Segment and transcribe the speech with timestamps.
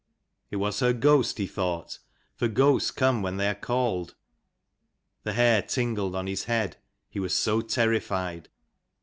[0.49, 1.99] It was her ghost, he thought:
[2.33, 4.15] for ghosts come when they are called.
[5.21, 6.77] The hair tingled on his head,
[7.11, 8.49] he was so terrified.